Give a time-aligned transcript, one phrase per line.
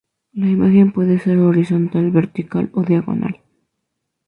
[0.33, 3.39] La imagen puede ser horizontal, vertical o diagonal.